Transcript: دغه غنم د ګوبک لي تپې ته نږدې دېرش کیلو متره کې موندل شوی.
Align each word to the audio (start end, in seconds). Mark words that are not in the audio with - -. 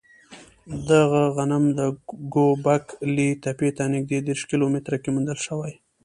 دغه 0.89 1.21
غنم 1.35 1.63
د 1.79 1.81
ګوبک 2.35 2.85
لي 3.15 3.29
تپې 3.43 3.69
ته 3.77 3.83
نږدې 3.93 4.19
دېرش 4.27 4.41
کیلو 4.49 4.65
متره 4.73 4.97
کې 5.03 5.09
موندل 5.13 5.39
شوی. 5.47 5.73